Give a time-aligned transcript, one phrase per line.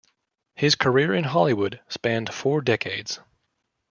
[0.55, 3.19] His career in Hollywood spanned four decades.